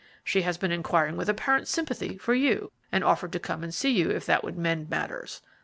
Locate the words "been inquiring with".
0.57-1.29